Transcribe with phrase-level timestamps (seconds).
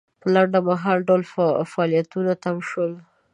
[0.21, 1.23] په لنډمهاله ډول
[1.71, 2.91] فعالیتونه تم شول.